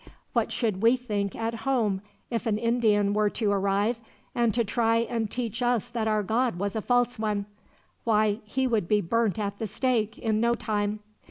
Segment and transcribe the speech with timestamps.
[0.33, 2.01] "What should we think, at home,
[2.31, 3.99] if an Indian were to arrive,
[4.33, 7.45] and to try and teach us that our God was a false one?
[8.03, 11.01] Why, he would be burnt at the stake, in no time.